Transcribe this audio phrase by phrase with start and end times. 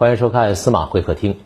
[0.00, 1.40] 欢迎收看司马会客厅。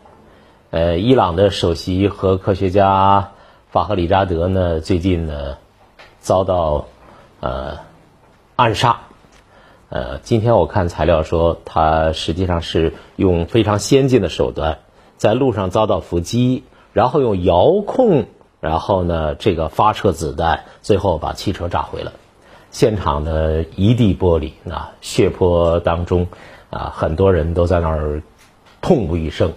[0.69, 3.31] 呃，伊朗的首席核科学家
[3.71, 5.57] 法赫里扎德呢，最近呢
[6.21, 6.85] 遭到
[7.41, 7.79] 呃
[8.55, 9.05] 暗杀。
[9.89, 14.81] 呃，今天我看材料说，他实际上是用非常先进的手段，
[15.17, 18.27] 在路上遭到伏击，然后用遥控，
[18.61, 22.13] 然后呢这个发射子弹，最后把汽车炸毁了。
[22.71, 26.27] 现场的一地玻璃，啊，血泊当中，
[26.69, 28.23] 啊，很多人都在那儿
[28.83, 29.53] 痛不欲生，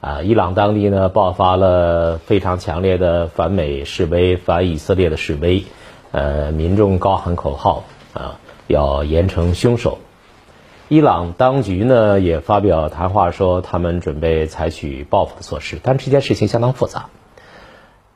[0.00, 5.64] 啊，伊朗当地呢爆发了非常强烈的反美示威、反以色列的示威，
[6.12, 9.98] 呃，民众高喊口号，啊，要严惩凶手。
[10.88, 17.06] 伊朗当局呢也发表谈话说，他们准备采取报复的措施，但这件事情相当复杂。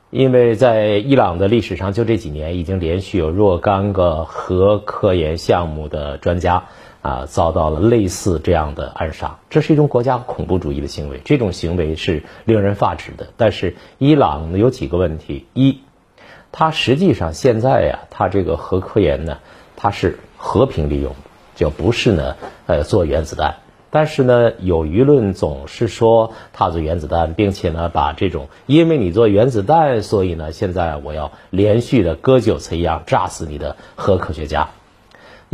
[0.09, 6.65] 因为在伊朗的历史上，就这几年已经连续有若干个核科研项目的专家
[7.03, 13.27] 啊遭到了类似这样的暗杀，这是一种国家恐怖主义的行为，这种行为是令人发指的。
[13.37, 15.81] 但是伊朗呢有几个问题：一，
[16.51, 19.37] 它实际上现在呀，它这个核科研呢，
[19.75, 21.13] 它是和平利用，
[21.55, 23.57] 就不是呢呃做原子弹。
[23.89, 34.69] 但是呢，有舆论总是说他做原子弹，并且呢，把这种因为你做原子弹，所以呢，现在我要连续的割韭菜一样炸死你的核科学家。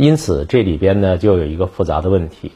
[0.00, 2.52] 因此，这里边呢就有一个复杂的问题：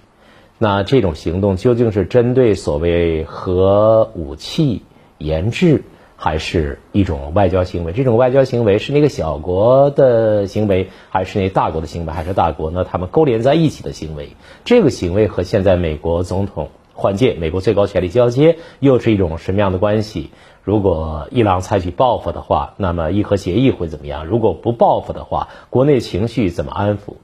[0.56, 4.80] 那这种行动究竟是针对所谓核武器
[5.18, 5.82] 研制？
[6.16, 12.82] 还是一种外交行为，这种外交行为是那个小国的行为，还是那大国的行为，还是大国呢？
[12.82, 14.30] 他们勾连在一起的行为，
[14.64, 20.30] 这个行为和现在美国总统换届、美国最高权力交接又是一种什么样的关系？
[20.62, 24.24] 如果伊朗采取报复的话，那么伊核协议会怎么样？
[24.24, 27.16] 如果不报复的话，国内情绪怎么安抚？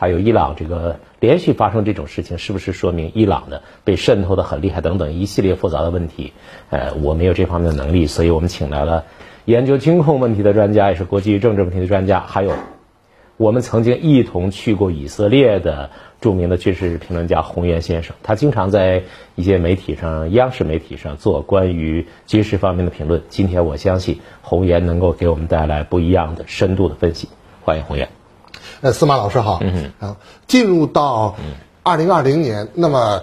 [0.00, 4.80] 还有伊朗这个连续发生这种事情，是不是说明伊朗呢被渗透的很厉害？
[4.80, 6.32] 等等一系列复杂的问题，
[6.70, 9.04] 呃，我没有这方面的能力，所以我们请来了
[9.44, 12.54] 研究军控问题的专家，也是国际政治问题的专家，还有
[13.36, 15.90] 我们曾经一同去过以色列的
[16.22, 19.02] 著名的军事评论家洪岩先生，他经常在
[19.34, 23.20] 一些媒体上、央视媒体上做关于军事方面的评论。
[23.28, 27.28] 今天我相信洪岩能够给我们带来不一样的深度的分析，
[27.60, 28.19] 欢迎洪岩。
[28.80, 29.58] 呃，司马老师好。
[29.62, 31.36] 嗯好，进入到
[31.82, 33.20] 二零二零年，那么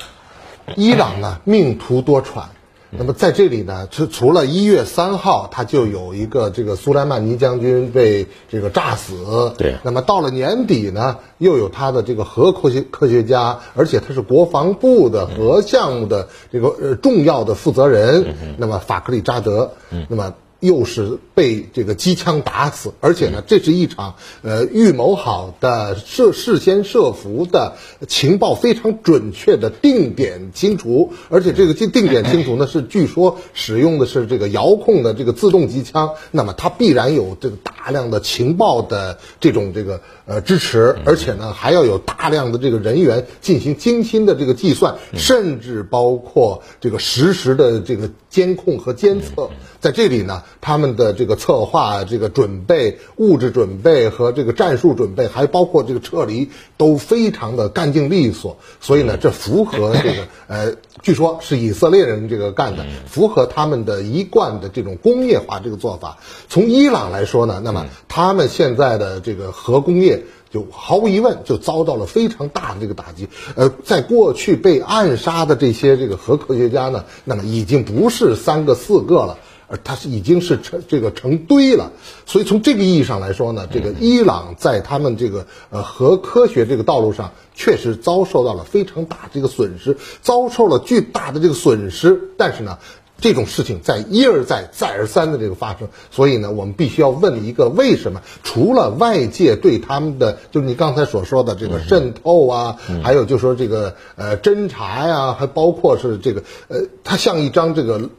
[0.76, 2.44] 伊朗呢 命途多舛。
[2.90, 9.54] 那么在这里呢，除除了一月三号，他就有一个这个苏莱曼尼将军被这个炸死。
[9.58, 9.76] 对。
[9.84, 18.24] 那么到了年底呢，又有他的这个核科学科学家，而且他是国防部的核项目的这个呃重要的负责人。
[18.42, 19.72] 嗯那么法克里扎德。
[19.90, 20.06] 嗯。
[20.10, 20.34] 那么。
[20.60, 27.76] 又是被这个机枪打死，而且呢，这是一场呃预谋好的、设事先设伏的、
[28.08, 49.50] 情报非常准确的定点清除，而且这个定定点清除呢，是据说使用的是这个遥控的这个自动机枪，那么它必然有这个大量的情报的这种这个呃支持，而且呢，还要有大量的这个人员进行精心的这个计算，甚至包括这个实时的这个监控和监测，
[49.80, 50.44] 在这里呢。
[50.60, 58.58] 他们的这个策划、这个准备、物质准备和这个战术准备，还包括这个撤离，都非常的干净利索。
[58.82, 66.18] 所以呢，这符合这个呃，据说是以色列人这个干的，符合他们的一贯的这种工业化这个做法。
[66.50, 70.17] 从伊朗来说呢，那么他们现在的这个核工业，
[70.50, 73.28] 就毫无疑问就遭到了非常大的这个打击。
[73.56, 79.38] 呃，在过去被暗杀的这些这个核科学家呢，那么已经不是三个四个了。
[79.70, 81.92] 而他是已经是成这个成堆了，
[82.26, 92.30] 所以从这个意义上来说呢，这个伊朗在他们这个呃核科学这个道路上确实遭受到了非常大这个损失，遭受了巨大的这个损失。
[92.38, 92.78] 但是呢，
[93.20, 98.22] 这种事情在一而再再而三的这个发生，所以呢，我们必须要问一个为什么？
[98.44, 108.10] 除了外界对他们的，就是你刚才所说的这个渗透啊，还有就说这个呃侦查呀，还包括是这个呃，它像一张这个。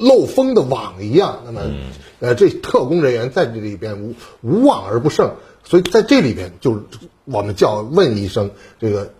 [0.00, 1.60] 漏风的网一样，那么，
[2.20, 5.32] 呃，这特工人员在这里边无无往而不胜，
[5.64, 6.84] 所以在这里边就
[7.24, 9.12] 我们叫问一声，这个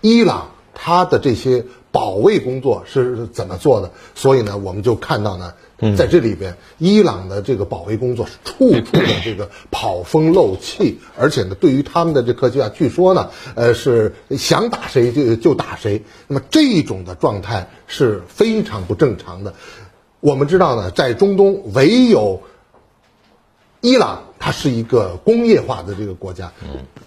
[0.00, 3.90] 伊朗他的这些保卫工作是怎么做的？
[4.14, 5.52] 所以呢，我们就看到呢。
[5.96, 16.02] 在这里边，伊朗的这个保卫工作是处处的这个跑风漏气，而且呢，对于他们的这科学家，据说呢，呃，是想打谁就就打谁。
[16.26, 19.54] 那么这种的状态是非常不正常的。
[20.20, 22.42] 我们知道呢，在中东，唯有
[23.80, 26.52] 伊朗它是一个工业化的这个国家，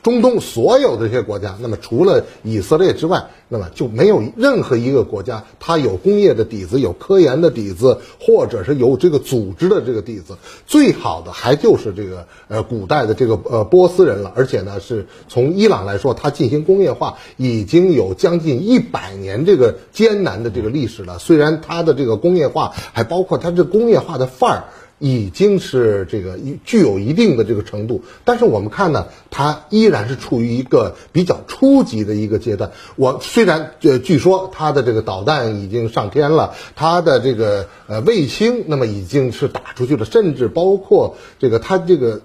[0.01, 10.37] 中东所有的这些国家，那么除了以色列之外，那么就没有任何一个国家它有工业的底子、有科研的底子，或者是有这个组织的这个底子。
[10.65, 21.19] 最好的还就是这个呃古代的这个呃波斯人了，而且呢是从伊朗来说，它进行工业化已经有将近一百年这个艰难的这个历史了。
[21.19, 24.63] 虽然它的这个工业化还包括它这工业化的范儿。
[25.05, 32.71] 已经是这个具有一定的这个程度，但是我们看呢，它依然是处于一个比较初级的一个阶段。
[32.95, 42.21] 我虽然呃，据说它的这个导弹已经上天了，它的这个呃卫星那么已经是打出去了，甚至包括这个它这个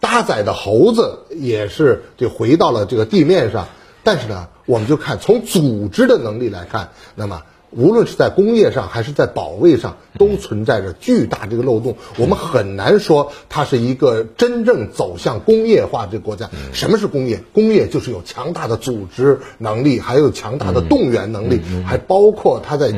[0.00, 3.68] 搭载的猴子也是就回到了这个地面上。
[4.02, 7.42] 但是呢，我们就看从组织的能力来看，那么。
[7.70, 11.96] 无论是在工业上还是在保卫上，都存在着巨大这个漏洞。
[12.16, 16.50] 我们很难说它是一个真正走向工业化这个国家。
[16.72, 17.42] 什么是工业？
[17.52, 22.92] 工业就是有强大的组织能力，还有强大的动员能力，还包括它在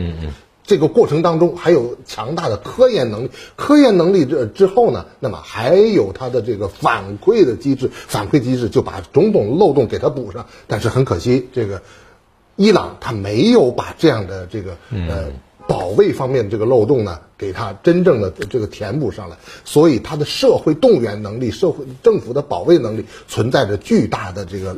[0.65, 3.31] 这个过程当中还有强大的科研能力。
[3.57, 10.47] 科研能力这之后呢，那么还有它的这个反馈的机制，反馈机制就把种种漏洞给它补上。
[10.67, 11.83] 但是很可惜，这个。
[12.57, 15.31] 伊朗他没有把这样的这个呃
[15.67, 24.77] 保卫方面的这个漏洞呢，给他真正的这个填补上来，所以他的社会动员能力、社会政府的保卫能力存在着巨大的这个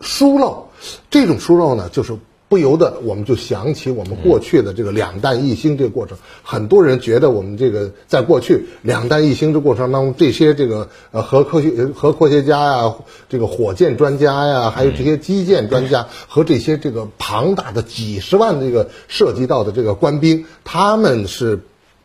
[0.00, 0.68] 疏漏。
[1.10, 2.16] 这种疏漏呢，就是。
[2.52, 12.94] 不由得我们就想起我们过去的这个两弹一星这个过程，很多人觉得我们这个在过去两弹一星这过程当中，这些这个呃核科学核科学家呀，
[13.30, 21.58] 这个火箭专家呀，还有这些基建专家和这些这个庞大的几十万这个涉及到的这个官兵，他们是。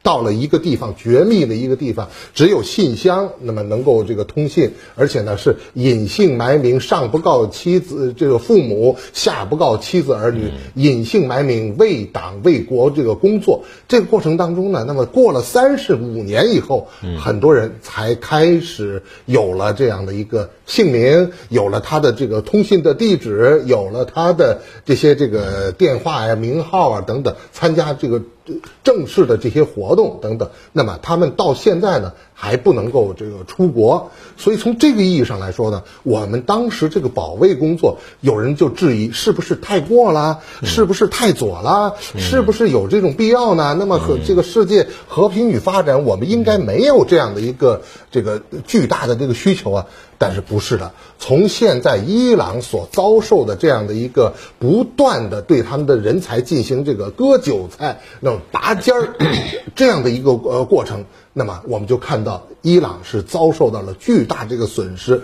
[0.04, 13.66] 到了一个地方，绝密的一个地方，只有信箱，那么能够这个通信，而且呢是隐姓埋名，上不告妻子这个父母，下不告妻子儿女，隐姓埋名为党为国这个工作。
[13.90, 16.88] 这个过程当中呢，那么过了三十五年以后，
[17.20, 28.22] 很多人才开始有了这样的一个姓名，有了他的这个通信的地址，有了他的这些这个电话呀、名号啊等等，参加这个。
[28.84, 43.76] 正式的这些活动等等，那么他们到现在呢还不能够这个出国，所以从这个意义上来说呢，我们当时这个保卫工作，有人就质疑是不是太过了，是不是太左了，是不是有这种必要呢？
[43.80, 47.82] 那么和这个世界和平与发展，我们应该没有这样的一个
[48.12, 49.88] 这个巨大的这个需求啊。
[50.20, 59.14] 但是不是的，从现在伊朗所遭受的这样的一个不断的对他们的人才进行这个割韭菜、那种拔尖儿
[59.76, 61.06] 这样的一个呃过程，
[61.38, 65.22] 那么我们就看到伊朗是遭受到了巨大这个损失，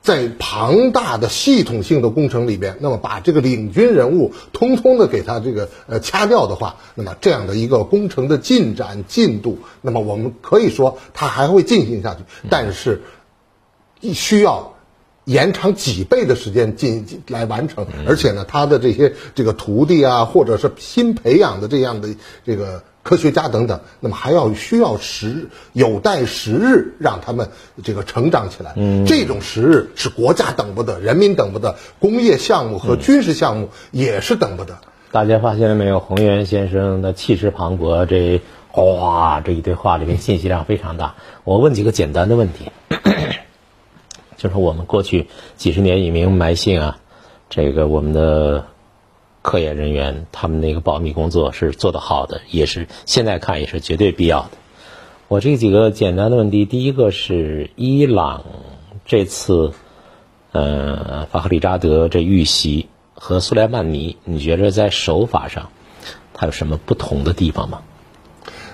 [0.00, 13.02] 在庞大的系统性的工程里边，那么把这个领军人物通通的给他这个呃掐掉的话，那么这样的一个工程的进展进度，那么我们可以说它还会进行下去，但是。
[14.12, 14.74] 需要
[15.24, 22.14] 延长几倍的时间进来完成，而且呢，他的这些这个徒弟啊，或者是新培养的这样的
[22.44, 27.48] 这个科学家等等，那么还要需要时有待时日让他们
[27.84, 28.72] 这个成长起来。
[28.74, 34.76] 嗯，这种时日是国家等不得，人民等不得，工业项目和军事项目也是等不得。
[35.12, 36.00] 大家发现了没有？
[36.00, 41.14] 洪源先生的气势磅礴，这哗这一堆话里面信息量非常大。
[41.44, 42.72] 我问几个简单的问题。
[44.36, 46.98] 就是我们过去几十年隐名埋姓啊，
[47.48, 48.66] 这个我们的
[49.46, 54.50] 科研人员他们那个保密工作是做得好的，也是现在看也是绝对必要的。
[55.28, 58.44] 我这几个简单的问题，第一个是伊朗
[59.04, 59.70] 这次，
[60.50, 65.70] 呃，法赫里扎德这遇袭和苏莱曼尼，你觉着在手法上，
[66.34, 67.82] 它有什么不同的地方吗？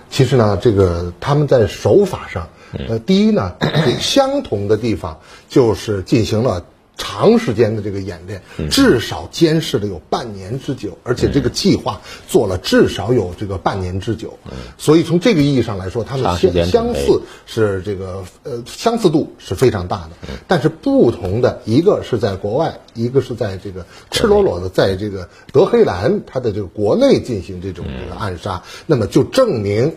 [0.09, 2.49] 其实呢，这个他们在手法上。
[2.89, 3.57] 呃，第一呢，
[4.01, 6.65] 相同的地方就是进行了
[6.97, 14.39] 长时间的这个演练，至少监视了有半年之久，而且这个计划做了至少有这个半年之久。
[14.79, 20.11] 所以从这个意义上来说，他们相相似是这个呃相似度是非常大的。
[20.47, 29.97] 但是不同的一个是在国外，一个是在这个赤裸裸的在这个德黑兰，他的这个国内进行这种这个暗杀，那么就证明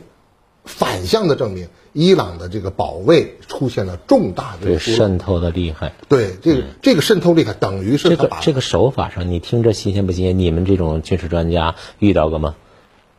[0.64, 1.68] 反向的证明。
[1.98, 10.38] 伊朗的这个保卫出现了重大的渗透的厉害，对这个这个渗透厉害，等于是这个这个手法上，你听着新鲜不新鲜？
[10.38, 12.56] 你们这种军事专家遇到过吗？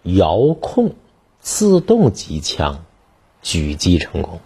[0.02, 0.94] 遥控
[1.40, 2.84] 自动机枪
[3.42, 4.40] 狙击成功。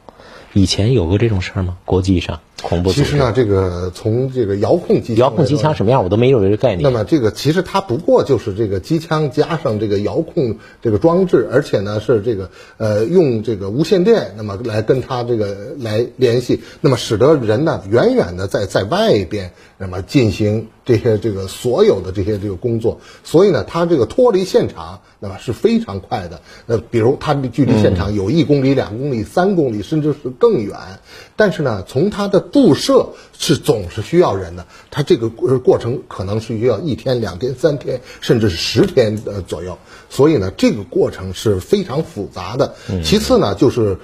[0.52, 1.78] 以前有过这种事儿吗？
[1.84, 6.82] 国际上恐怖其实呢，这个从这个遥控机遥控机枪什么样，我都没有这个概念。
[6.82, 26.40] 那么这个其实它不过就是这个机枪加上这个遥控这个装置，而且呢是这个呃用这个无线电，那么来跟它这个来联系，那么使得人呢远远的在在外边，那么进行这些这个所有的这些这个工作，所以呢它这个脱离现场，那么是非常快的。
[26.66, 30.76] 呃，比如它的距离现场有一公里、两公里、三公里，甚至是更远，
[31.36, 39.78] 但是呢从它的布设是总是需要人的，它这个过过程可能是需要一天、两天、三天，甚至是十天呃左右。
[40.08, 42.74] 所以呢，这个过程是非常复杂的。
[43.04, 43.98] 其次呢，就是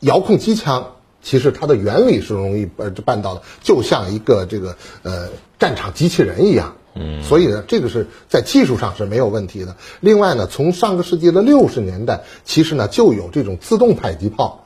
[0.00, 0.92] 遥控机枪，
[1.22, 5.28] 其实它的原理是容易呃办到的，就像一个这个呃
[5.58, 6.76] 战场机器人一样。
[6.94, 9.76] 嗯，所以呢，这个是在技术上是没有问题的。
[10.00, 14.64] 另外呢，从上个世纪的六十年代，其实呢就有这种自动迫击炮。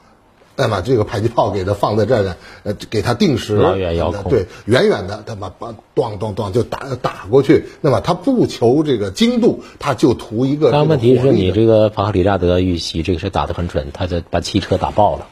[0.56, 7.66] 那么这个迫击炮给它放在这儿呢，呃，给它定时，远远遥控，对，远远的，他把把咚咚咚就打打过去。
[7.80, 10.70] 那么他不求这个精度，他就图一个。
[10.70, 15.26] 但问题是你这个法赫里扎德遇袭，这个是打得很准，他就把汽车打爆了。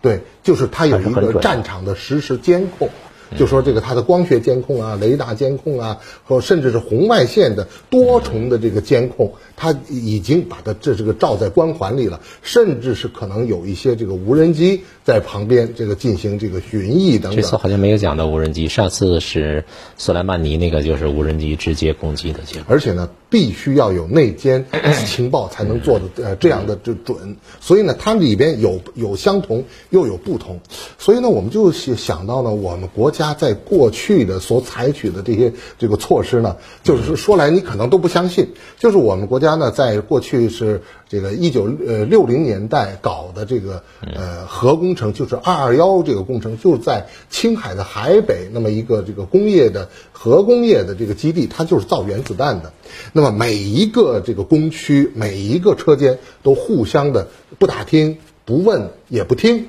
[0.00, 2.90] 对，就是他有一个战场的实时监控。
[3.36, 17.36] 就说这个它的光学监控啊、雷达监控啊，和甚至是红外线的多重的这个监控，它已经把它这这个罩在光环里了，甚至是可能有一些这个无人机在旁边这个进行这个巡弋等等。
[17.36, 19.64] 这次好像没有讲到无人机，上次是
[19.98, 22.64] 苏莱曼尼那个就是无人机直接攻击的结果。
[22.68, 24.64] 而且呢，必须要有内奸
[25.06, 30.60] 情报才能做的呃这样的就准，所以呢，它里边有有相同又有不同，
[30.98, 33.12] 所以呢，我们就想到呢，我们国。
[33.18, 52.72] 家在过去的所采取的这些这个措施呢，就是说来你可能都不相信，就是我们国家呢，在过去是这个一九呃六零年代搞的这个呃核工程，就是二二幺这个工程，就在青海的海北那么一个这个工业的核工业的这个基地，它就是造原子弹的。
[53.12, 59.66] 那么每一个这个工区，每一个车间都互相的不打听、不问也不听。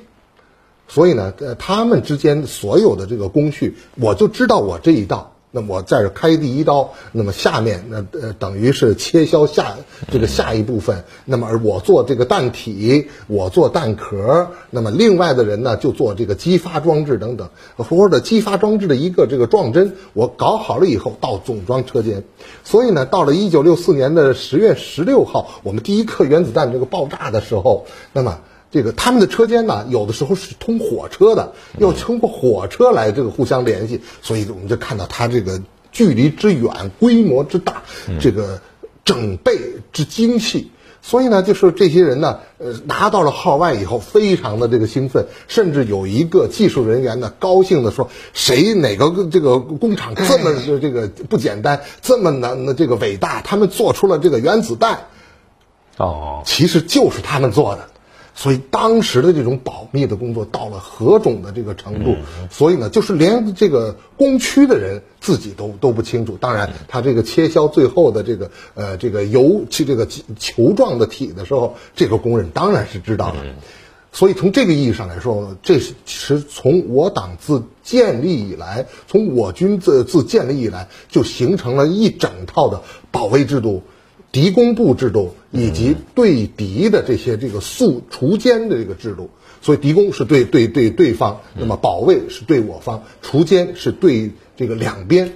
[0.92, 9.76] 所以呢，呃，他们之间所有的这个工序，我就知道我这一道，那我在这开第一刀，那么下面那呃等于是切削下
[10.10, 22.24] 这个下一部分，那么而我做这个弹体，我做弹壳，那么另外的人呢就做这个激发装置等等，或者激发装置的一个这个撞针，我搞好了以后到总装车间。
[22.64, 28.40] 所以呢，到了一九六四年的十月十六号，我们第一颗原子弹这个爆炸的时候，那么。
[28.70, 35.60] 这个他们的车间呢，有的时候是通火车的，要通过火车来这个互相联系，所以我们就看到它这个
[35.90, 37.82] 距离之远、规模之大，
[38.20, 38.60] 这个
[39.04, 39.58] 整备
[39.92, 40.70] 之精细。
[41.02, 55.06] 所以呢，就是这些人呢，呃，拿到了号外以后，非常的这个兴奋，甚至有一个技术人员呢，高兴的说：“谁哪个这个工厂这么这个不简单，这么难的这个伟大，他们做出了这个原子弹。”
[55.96, 57.89] 哦，其实就是他们做的。
[58.34, 62.16] 所以当时的这种保密的工作到了何种的这个程度？
[62.50, 66.38] 所以呢，就是连这个工区的人自己都都不清楚。
[66.40, 70.06] 当然，他这个切削最后的这个呃这个油去这个
[70.38, 73.38] 球状的体的时候，这个工人当然是知道的。
[74.12, 83.82] 所以从这个意义上来说，这是其实从我党自建立以来，从我军自自建立以来，就形成了一整套的保卫制度。
[84.32, 95.32] 敌工部制度以及对敌的这些这个肃除奸的这个制度，所以敌工是对对对对方，那么保卫是对我方，除奸是对这个两边，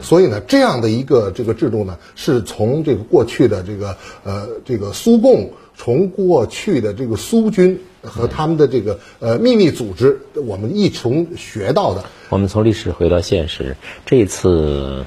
[0.00, 12.04] 所以呢，这样的一个这个制度呢，是从这个过去的这个呃这个苏共，从过去的这个苏军和他们的这个呃秘密组织，我们一从学到的。
[12.28, 15.04] 我们从历史回到现实，这次，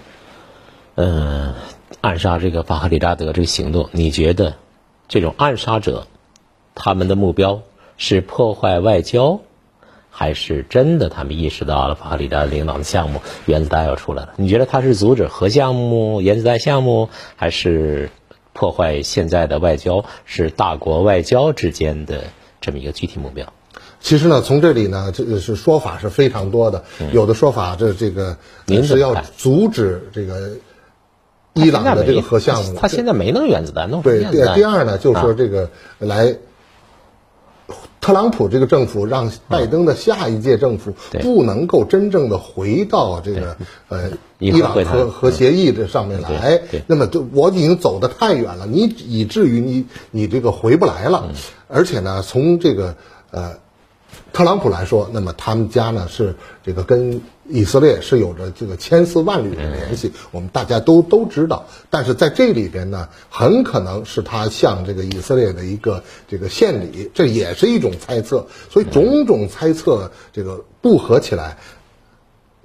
[0.96, 1.54] 嗯。
[2.02, 4.56] 暗杀这个法赫里扎德这个行动，你觉得
[5.08, 6.08] 这种暗杀者
[6.76, 7.62] 他们的目标
[7.98, 9.42] 是破坏外交，
[10.10, 14.34] 还是真的他们意识到了法赫里扎德领导的项目原子弹要出来了？
[14.38, 18.12] 你觉得他是阻止核项目、原子弹项目，还是
[18.54, 20.06] 破坏现在的外交？
[20.26, 22.26] 是大国外交之间的
[22.62, 23.52] 这么一个具体目标？
[24.00, 26.86] 其实呢，从这里呢，这个是说法是非常多的。
[27.12, 30.52] 有的说法，这这个您是要阻止这个。
[31.60, 34.24] 伊朗的这个核项目，他现在没弄原子弹，弄对。
[34.26, 36.34] 第第二呢，就是说这个来
[38.02, 43.56] 特特朗普这个政府让拜登的下一届政府不能够真正的回到这个
[43.88, 51.30] 呃伊朗核核协议这上面来，那么就我已经走得太远了，你以至于你你这个回不来了，
[51.68, 52.96] 而且呢，从这个
[53.30, 53.54] 呃。
[54.34, 61.66] 特朗普来说，那么他们家呢是这个跟以色列是有着这个千丝万缕的联系，我们大家都都知道。
[61.90, 68.48] 但是在这里边呢，很可能是他向这个以色列的一个这个献礼，这也是一种猜测。
[68.70, 71.58] 所以种种猜测这个不合起来，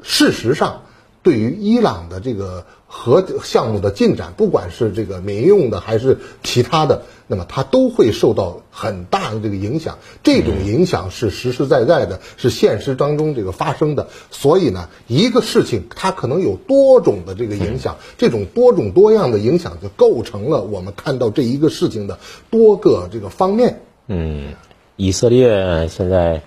[0.03, 0.83] 事实上。
[1.23, 9.99] 对于伊朗的这个核项目的进展，不管是这个民用的还是其他的，那么它都会受到很大的这个影响。
[10.23, 14.07] 这种影响是实实在在的，是现实当中这个发生的。
[14.31, 23.81] 所以呢，一个事情它可能有多种的这个影响，这种多种多样的影响就构成了我们看到这一个事情的多个这个方面。
[24.07, 24.55] 嗯，
[24.95, 26.43] 以色列现在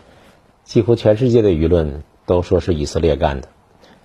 [0.64, 3.50] 几乎全世界的舆论都说是以色列干的。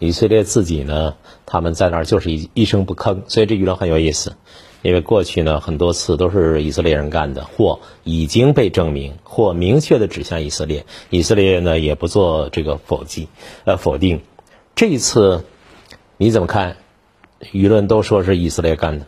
[0.02, 1.14] 以色列自己呢，
[1.46, 4.32] 他们在那儿就是一一声不吭，所以这舆论很有意思。
[4.82, 10.86] 因为过去呢，很多次都是以色列人干的，或已经被证明，或明确的指向以色列。
[11.10, 13.28] 以色列呢也不做这个否记，
[13.64, 14.22] 呃否定。
[14.74, 15.44] 这一次
[16.16, 16.78] 你怎么看？
[17.52, 19.06] 舆论都说是以色列干的。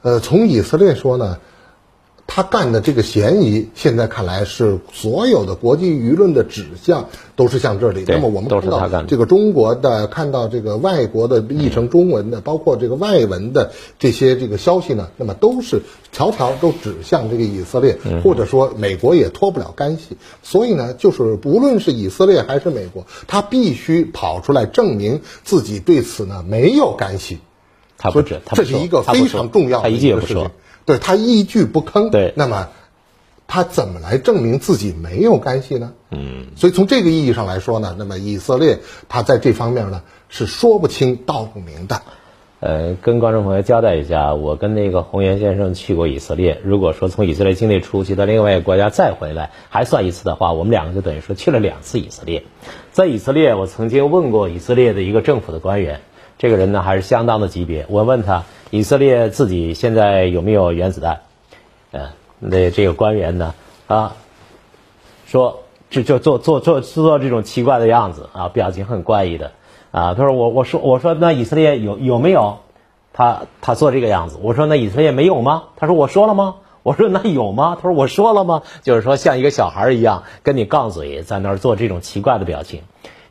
[0.00, 1.40] 呃，从以色列说呢。
[2.32, 8.04] 他干的这个嫌疑，现在看来是所有的国际舆论的指向都是向这里。
[8.06, 15.82] 那么我们看到这个中国的，看到这个外国的译成中文的，包括这个外文的这些这个消息呢，那么都是
[16.12, 20.16] 条条都指向这个以色列，或者说美国也脱不了干系。
[20.44, 27.40] 所以呢，就是不论是以色列还是美国，他必须跑出来证明自己对此呢没有干系。
[27.98, 30.48] 他不这这是一个非常重要的一个事情。
[30.90, 32.66] 对他一句不吭，对，那么
[33.46, 35.92] 他怎么来证明自己没有干系呢？
[36.10, 42.02] 嗯，所以从这个意义上来说呢，那么以色列他在这方面呢是说不清道不明的。
[42.58, 46.60] 呃，跟观众朋友交代一下，我跟那个洪岩先生去过以色列。
[46.64, 52.42] 如果说从以色列境内出去到另外一个国家再回来还算一次的话，我们两个就等于说去了两次以色列。
[52.90, 56.00] 在以色列，我曾经问过以色列的一个政府的官员，
[56.40, 58.44] 这个人呢还是相当的级别，我问他。
[58.70, 61.20] 以色列自己现在有没有原子弹？
[61.92, 63.54] 嗯，那这个官员呢
[63.88, 64.16] 啊，
[65.26, 69.52] 说这就做做做做这种奇怪的样子啊，表情很怪异的
[69.90, 70.14] 啊。
[70.14, 72.60] 他说我我说我说那以色列有有没有？
[73.12, 74.38] 他他做这个样子。
[74.40, 75.64] 我说那以色列没有吗？
[75.76, 76.54] 他说我说了吗？
[76.82, 77.76] 我说那有吗？
[77.76, 78.62] 他说我说了吗？
[78.82, 82.80] 就是说像一个小孩一样跟你杠嘴，在那儿做这种奇怪的表情。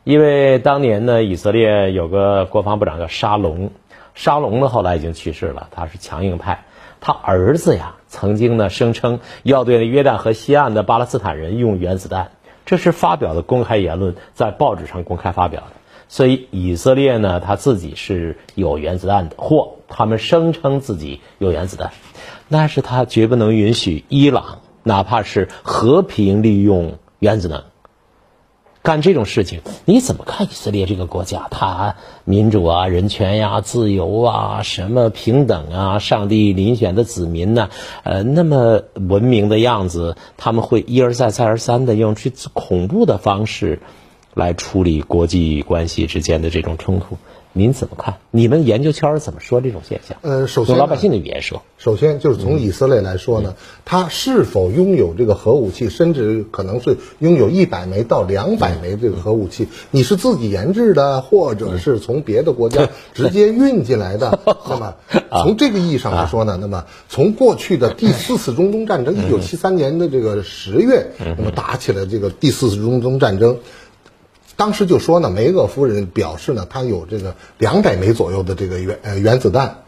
[0.04, 3.70] 因为当年呢，以色列有个国防部长叫沙龙。
[4.14, 5.68] 沙龙呢，后来已经去世了。
[5.70, 6.64] 他是强硬派，
[7.00, 12.30] 他儿子呀，曾经呢声称要对约旦河西岸的巴勒斯坦人用原子弹，
[12.66, 15.72] 这是发表的公开言论，在报纸上公开发表的。
[16.08, 21.92] 所以以色列呢，他自己是有原子弹的，或他们声称自己有原子弹，
[22.48, 27.62] 那是他绝不能允许伊朗，哪怕是和平利用原子能。
[28.82, 31.48] 干这种事情，你怎么看以色列这个国家？
[31.50, 37.68] 它民主啊、人权呀、自由啊、什么平等啊、上帝遴选的子民呢？
[38.04, 43.80] 呃，那么文明的样子，他们会一而再、再而三的用去恐怖的方式
[44.32, 47.18] 来处理国际关系之间的这种冲突。
[47.52, 48.18] 您怎么看？
[48.30, 50.16] 你们研究圈怎么说这种现象？
[50.22, 64.38] 呃，首先用老百姓的语言说，首先就是从以色列来说呢，他是否拥有这个核武器，甚至可能是拥有一百枚到两百枚这个核武器， 你是自己研制的，或者是从别的国家 直接运进来的？
[64.70, 64.94] 那么
[65.42, 73.58] 从这个意义上来说呢，那么从过去的第四次中东战争，一九七三年的这个十月，那么打起了这个第四次中东战争。
[74.60, 79.84] 当时就说呢，梅厄夫人表示呢，她有这个两百枚左右的这个原呃原子弹，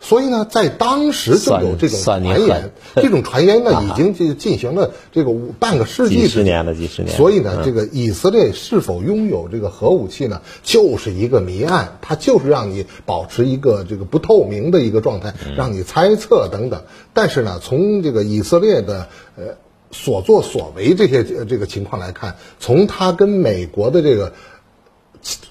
[0.00, 7.16] 所以呢，在当时就有这种传言，这种传言呢已经进进行了这个半个世纪 几十年了，几十年。
[7.16, 16.82] 所以呢，这个以色列是否拥有这个核武器呢，就是一个谜案，它就是让你保持一个这个不透明的一个状态，让你猜测等等。
[17.12, 19.44] 但是呢，从这个以色列的呃。
[19.90, 24.32] 所作所为这些这个情况来看，从他跟美国的这个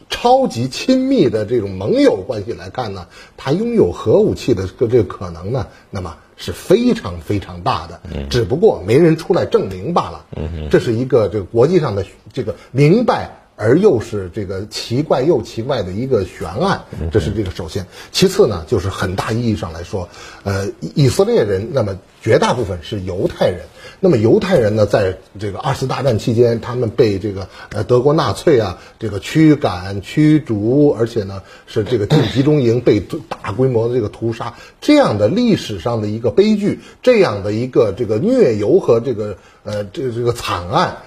[0.09, 8.01] 超级亲密的这种盟友关系来看呢，他拥有核武器的这个可能呢，那么是非常非常大的。
[8.29, 10.25] 只不过没人出来证明罢了。
[10.69, 17.85] 这是一个这个国际上的这个明白而又是这个奇怪又奇怪的一个悬案，这是这个首先。
[18.11, 20.09] 其次呢，就是很大意义上来说，
[20.43, 23.61] 呃，以色列人那么绝大部分是犹太人，
[23.99, 40.97] 那么犹太人呢，在这个二次大战期间，他们被这个呃德国纳粹啊这个驱赶、驱逐，而且呢是这个进集中营被大规模的这个屠杀，这样的历史上的一个悲剧，这样的一个这个虐游和这个呃这这个惨案。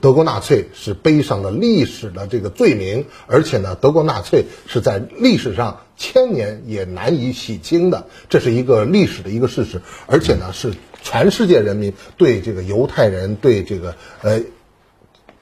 [0.00, 10.72] 德国纳粹是背上了历史的这个罪名，而且呢，德国纳粹是在历史上千年也难以洗清的，这是一个历史的一个事实，而且呢，是
[11.08, 14.42] 全世界人民对这个犹太人对这个呃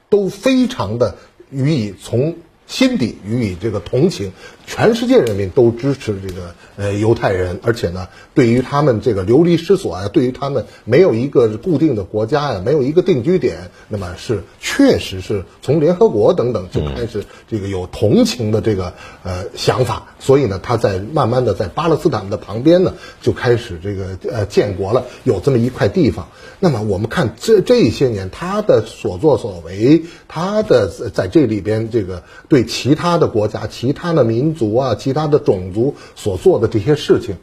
[0.09, 1.17] 都非常的
[1.49, 2.37] 予以从。
[2.67, 4.33] 心底予以这个同情，
[4.67, 26.27] 全世界人民都支持这个呃犹太人，而且呢，对于他们这个流离失所啊，对于他们没有一个固定的国家呀，没有一个定居点，那么是确实是从联合国等等就开始这个有同情的这个呃想法，所以呢，他在慢慢的在巴勒斯坦的旁边呢，就开始这个呃建国了，有这么一块地方。
[26.59, 32.65] 那么我们看这这些年他的所作所为，他的在这里边这个对。
[32.67, 37.37] 其他的国家、其他的民族啊、其他的种族所做的这些事情，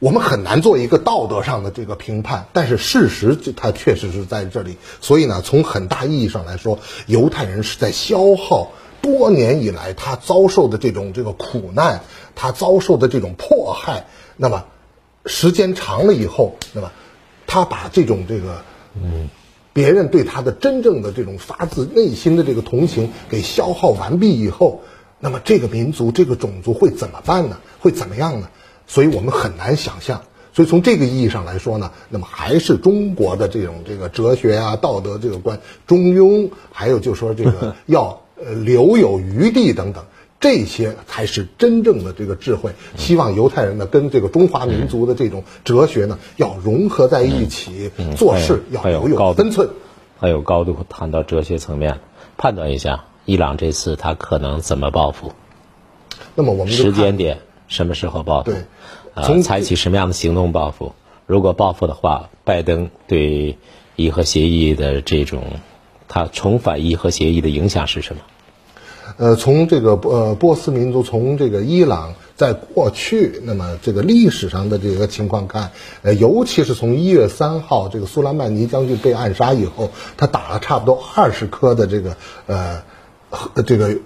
[0.00, 2.46] 我们很难做一个道德上的这个评判。
[2.52, 4.76] 但是事实，它确实是在这里。
[5.00, 12.00] 所以呢，从很大意义上来说，犹太人是在消耗多年以来他遭受的这种这个苦难，
[12.34, 14.06] 他遭受的这种迫害。
[14.36, 14.64] 那么
[15.26, 16.90] 时间长了以后，那么
[17.46, 18.62] 他把这种这个
[18.94, 19.28] 嗯。
[19.74, 24.82] 别人对他的真正的这种发自内心的这个同情给消耗完毕以后，
[25.24, 27.56] 那么这个民族、这个种族会怎么办呢？
[27.80, 28.50] 会怎么样呢？
[28.86, 30.20] 所以我们很难想象。
[30.52, 40.04] 所以从这个意义上来说呢，那么还是中国的这种这个哲学啊、道德这个观，中庸，还有就说这个 要呃留有余地等等。
[40.40, 42.72] 这些才是真正的这个智慧。
[42.98, 49.70] 希望犹太人呢，跟这个中华民族的这种哲学呢，要融合在一起，做事要留有分寸。
[50.20, 52.00] 还有高度谈到哲学层面，
[52.36, 55.32] 判断一下伊朗这次他可能怎么报复。
[56.34, 58.50] 那么我们时间点什么时候报复？
[58.50, 58.64] 对，
[59.14, 60.92] 啊，采取什么样的行动报复？
[61.26, 63.56] 如果报复的话，拜登对
[63.96, 65.42] 伊核协议的这种
[66.08, 68.22] 他重返伊核协议的影响是什么？
[69.16, 75.70] 呃，从这个呃波斯民族，从这个伊朗在过去那么这个历史上的这个情况看，
[76.02, 82.82] 呃，尤其是从一月三号这个苏莱曼尼将军被暗杀以后，他打了差不多二十颗的这个呃
[83.66, 83.96] 这个。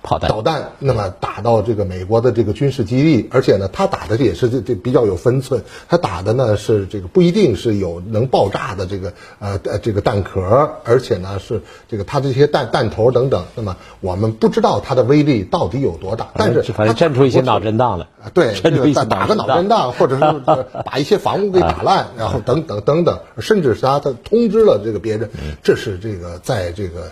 [0.00, 20.22] 导弹，那么打到这个美国的这个军事基地，而且呢，他打的也是这这比较有分寸，他打的呢是这个不一定是有能爆炸的这个呃呃这个弹壳，而且呢是这个他这些弹弹头等等，那么我们不知道它的威力到底有多大，但是反正震出一些脑震荡了，对， 这个打个脑震荡，或者是
[20.86, 25.28] 把一些房屋给打烂，然后等等等等，甚至是他他通知了这个别人，
[25.62, 27.10] 这是这个在这个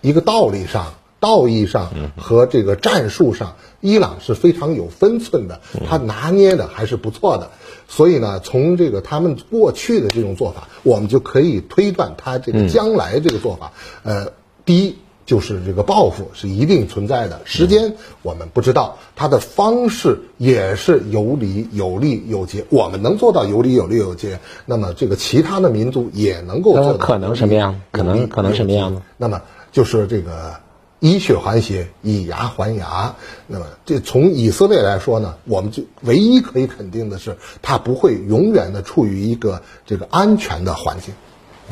[0.00, 0.94] 一个道理上。
[1.20, 7.50] 道义上和这个战术上，伊朗是非常有分寸的，他拿捏的还是不错的。
[7.88, 13.72] 所以呢，从这个他们过去的这种做法，我们就可以推断他这个将来这个做法。
[14.04, 14.32] 呃，
[14.64, 22.64] 第一就是这个报复是一定存在的，时间我们不知道，他的方式也是有理有利有节。
[22.68, 26.98] 我们能做到有理有利有节，那么这个其他的民族也能够做到。
[26.98, 27.80] 可能什么样？
[27.90, 29.02] 可能可能什么样呢？
[29.16, 30.60] 那么就是这个。
[31.00, 33.14] 以血还血，以牙还牙。
[33.46, 41.14] 那么，这从以色列来说呢，我们就唯一可以肯定的是，它不会永远的处于一个这个安全的环境。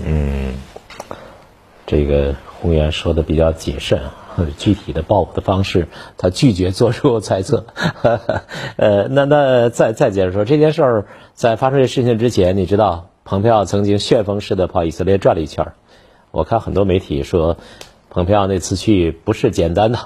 [0.05, 0.55] 嗯，
[1.87, 4.01] 这个宏源说的比较谨慎，
[4.59, 7.67] 具体的报复的方式，他拒绝做出猜测。
[8.77, 15.73] 呃，那那再再接着说这件事儿，在发生这事情之前，你知道，蓬佩奥曾经旋风式的跑以色列转了一圈
[16.31, 17.57] 我看很多媒体说。
[18.17, 19.99] 蓬佩奥那次去不是简单的，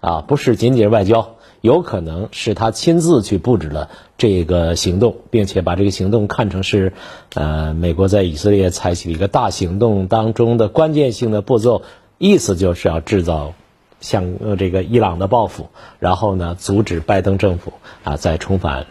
[0.00, 6.92] 啊，不是仅仅是外交，有可能是他亲自去布置了这个行动，并且把这个行动看成是，
[7.32, 11.80] 呃，美国在以色列采取一个大行动当中的关键性的步骤，
[12.18, 13.54] 意思就是要制造
[13.98, 17.72] 向这个伊朗的报复，然后呢，阻止拜登政府
[18.02, 18.88] 啊再重返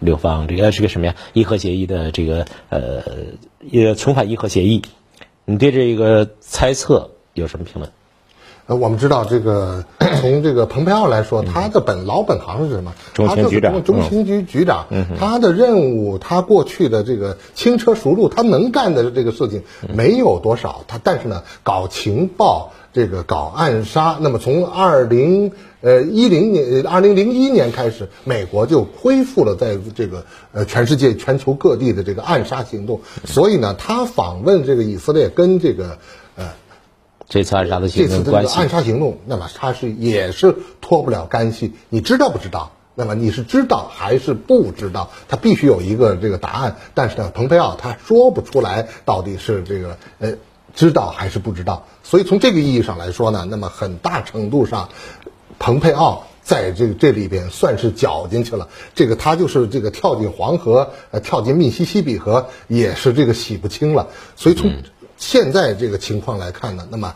[0.00, 1.14] 六方这个是个什么呀？
[1.34, 3.00] 伊核协议的这个呃，
[3.60, 4.82] 也重返伊核协议，
[5.44, 7.92] 你对这个猜测有什么评论？
[8.68, 9.82] 呃，我们知道这个，
[10.20, 12.92] 从这个蓬佩奥来说，他的本老本行是什么？
[13.14, 14.86] 中情局长，中情局局长，
[15.18, 19.62] 他的任务，他过去的这个轻车熟路，他能干的这个事情
[19.94, 20.84] 没有多少。
[20.86, 24.18] 他但是呢，搞情报，这个搞暗杀。
[24.20, 33.00] 那么从二零呃一零年，二零零一年开始，美国就恢复了在这个呃全世界、全球各地的这个暗杀行动。
[33.24, 35.96] 所以呢，他访问这个以色列，跟这个
[36.36, 36.44] 呃。
[37.28, 41.74] 这次暗杀的这次这个暗杀行动，那么他是也是脱不了干系。
[41.90, 42.72] 你知道不知道？
[42.94, 45.10] 那么你是知道还是不知道？
[45.28, 46.76] 他必须有一个这个答案。
[46.94, 50.32] 但是呢，蓬佩奥他说不出来到底是这个呃
[50.74, 51.86] 知道还是不知道。
[52.02, 54.88] 所以从这个意义上来说呢，那么很大程度上，
[55.58, 58.68] 蓬佩奥在这个这里边算是搅进去了。
[58.94, 64.08] 这个他就是这个跳进黄河，呃，跳进密西西比河也是这个洗不清了。
[64.34, 64.72] 所以从
[65.18, 67.14] 现在这个情况来看呢，那么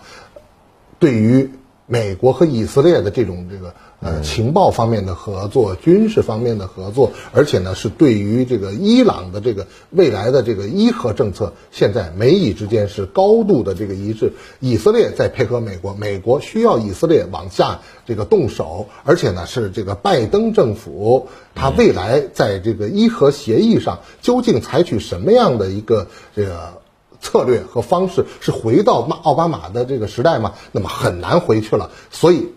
[0.99, 1.51] 对于
[1.87, 14.33] 美国和以色列的这种这个呃情报方面的合作、军事方面的合作，而且呢是对于这个伊朗的这个未来的这个伊核政策，现在美以之间是高度的这个一致。
[14.61, 26.82] 以色列在配合美国，美国需要以色列往下这个动手，而且呢是这个拜登政府他未来在这个伊核协议上究竟采取什么样的一个这个。
[27.23, 30.53] 策略和方式是回到马奥巴马的这个时代吗？
[30.73, 31.91] 那么很难回去了。
[32.11, 32.49] 所以，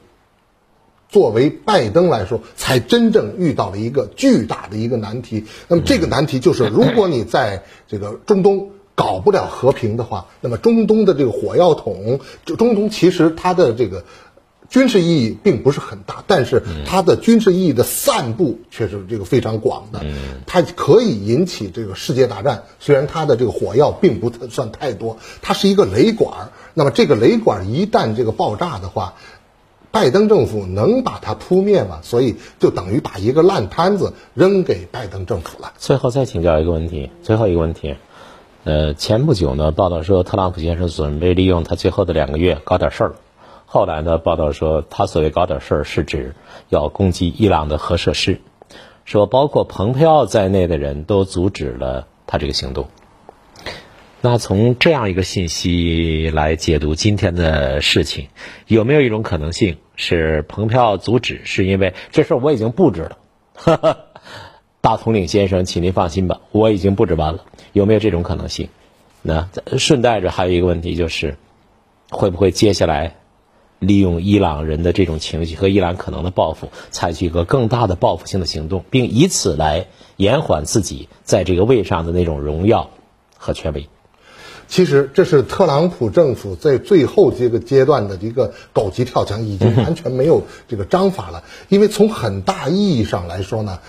[1.07, 5.45] 作为拜登来说，才真正遇到了一个巨大的一个难题。
[5.69, 14.03] 那么这个难题就是，如果你在这个中东搞不了和平的话，那么中东的这个火药桶，中东其实它的这个。
[14.75, 20.01] 军事意义并不是很大，但是它的军事意义的散布却是这个非常广的，
[20.45, 22.63] 它可以引起这个世界大战。
[22.81, 26.49] 虽然它的这个火药并不算太多，它是一个雷管。
[26.73, 29.13] 那么这个雷管一旦这个爆炸的话，
[29.91, 31.99] 拜登政府能把它扑灭吗？
[32.01, 35.71] 所以就等于把一个烂摊子扔给拜登政府了。
[35.77, 37.95] 最后再请教一个问题，最后一个问题，
[38.65, 43.15] 呃，前不久呢，报道说特朗普先生准备利用他最后的两个月搞点事儿。
[43.65, 44.17] 后来呢？
[44.17, 46.33] 报道说，他所谓搞点事儿，是指
[46.69, 48.39] 要攻击伊朗的核设施，
[49.03, 52.87] 说包括蓬佩奥在内的人都阻止了他这个行动。
[54.21, 58.29] 那从这样一个信息来解读今天的事情，
[58.67, 63.17] 有没有一种可能性是蓬佩奥阻止是因为这事儿我已经布置了？
[63.53, 63.97] 哈 哈
[64.81, 67.43] 大统领先生，请您放心吧，我已经布置完了。
[67.73, 68.69] 有没有这种可能性？
[69.21, 71.37] 那顺带着还有一个问题就是，
[72.09, 73.15] 会不会接下来？
[73.87, 82.89] 利用伊朗人的这种情绪和伊朗可能的报复，采取一个更大的报复性的行动，并以此来延缓自己在这个位上的那种荣耀
[83.37, 83.87] 和权威。
[84.67, 91.43] 其实，这是特朗普政府在最后这个阶段的一个狗急跳墙，已经完全没有这个章法了。
[91.69, 93.79] 因为从很大意义上来说呢，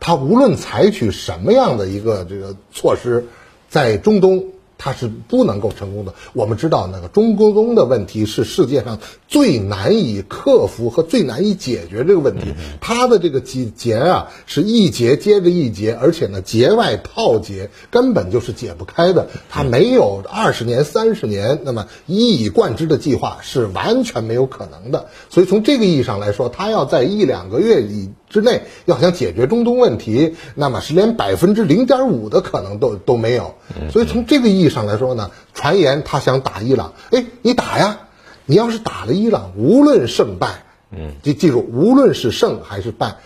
[0.00, 3.26] 他无论采取什么样的一个这个措施，
[3.68, 4.46] 在中东。
[4.78, 6.14] 它是不能够成功的。
[6.32, 12.54] 我们知道，那个中国中的问题是世界上最难以克服和最难以解决这个问题。
[12.80, 19.28] 它的这个结结啊，是一结接着一结，而且呢，结外套结，根本就是解不开的。
[19.50, 25.08] 它没有二十年、三十年，那么一以贯之的计划是完全没有可能的。
[25.28, 28.10] 所以从这个意义上来说，它要在一两个月里。
[28.30, 33.54] 之内要想解决中东问题，那么是连百分之零点五的可能都都没有。
[33.90, 38.00] 所以从这个意义上来说呢，传言他想打伊朗，哎，你打呀！
[38.44, 43.16] 你要是打了伊朗，无论胜败，嗯，记记住，无论是胜还是败，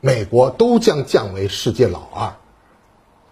[0.00, 2.34] 美国都将降为世界老二。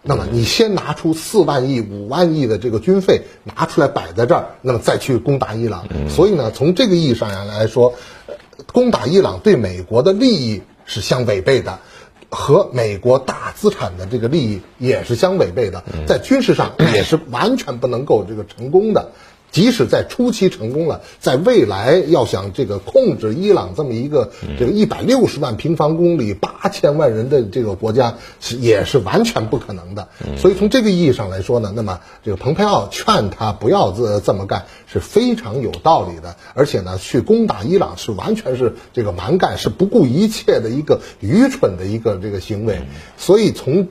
[0.01, 5.85] 那么你先拿出四万亿、五万亿的这个军费拿出来摆在这儿，那么再去攻打伊朗。
[6.09, 7.93] 所以呢，从这个意义上来说。
[8.65, 11.79] 攻打伊朗对美国的利益是相违背的，
[12.29, 19.11] 和美国大资产的这个利益也是相违背的，在军事上也是完全不能够这个成功的。
[19.51, 30.09] 即使在初期成功了，在未来要想这个控制伊朗这么一个这个一百六十万平方公里、八千万人的这个国家，是也是完全不可能的。
[30.37, 36.35] 所以从这个意义上来说呢，那么这个蓬佩奥劝他不要这这么干是非常有道理的。
[36.53, 42.81] 而且呢，去攻打伊朗是完全是这个蛮干，是不顾一切的一个愚蠢的一个这个行为。
[43.17, 43.87] 所以从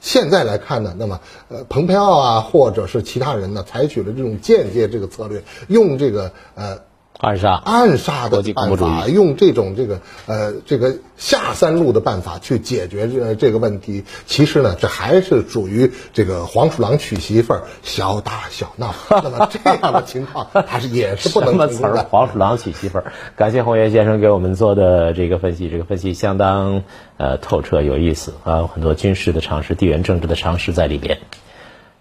[0.00, 6.78] 现在来看呢，那么呃，蓬佩奥啊，或者是其他人呢，采取了这种间接这个策略，用这个呃
[7.18, 18.94] 暗杀暗杀的办法，义用这种这个呃这个下三路的办法去解决这这个问题，其实呢，这还是属于这个黄鼠狼娶媳妇儿，小打小闹。
[19.10, 21.94] 那么这样的情况，它是也是不什能么词儿？
[21.94, 22.04] 的。
[22.04, 23.12] 黄鼠狼娶媳妇儿。
[23.34, 26.84] 感谢洪源先生给我们做的这个分析，这个分析相当
[27.16, 31.18] 呃透彻有意思啊，有很多军事的常识、地缘政治的常识在里边。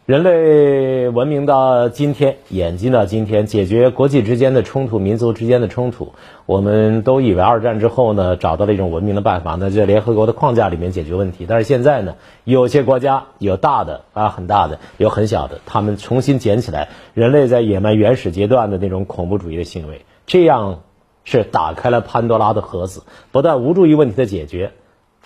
[0.08, 6.14] 人类文明到今天，演进到今天，解决国际之间的冲突、民族之间的冲突，
[6.46, 11.46] 我们都以为二战之后呢，找到了一种文明的办法，那就在联合国的框架里面解决问题。
[11.46, 12.16] 但是现在呢，
[12.46, 20.84] 有些国家有大的啊，很大的，有很小的，他们重新捡起来人类在野蛮原始阶段的那种恐怖主义的行为，这样
[21.26, 24.72] 是打开了潘多拉的盒子，不但无助于问题的解决。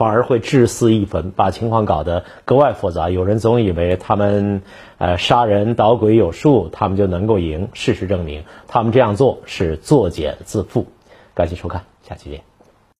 [0.01, 3.11] 反而会治私一焚，把情况搞得格外复杂。
[3.11, 4.63] 有人总以为他们
[4.97, 7.69] 呃杀人捣鬼有数，他们就能够赢。
[7.73, 10.85] 事实证明，他们这样做是作茧自缚。
[11.35, 12.50] 感谢收看，下期见。